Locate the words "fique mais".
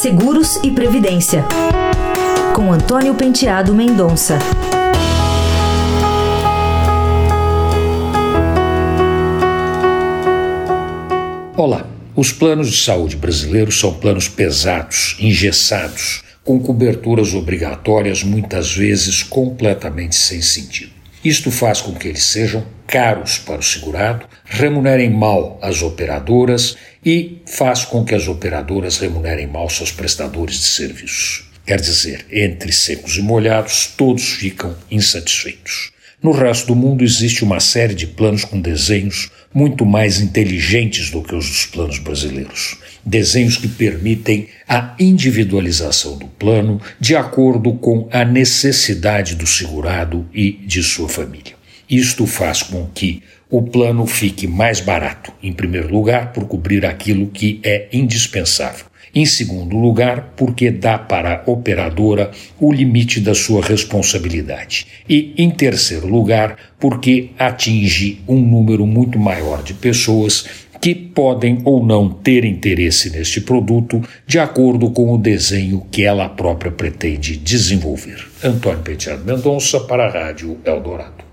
54.06-54.78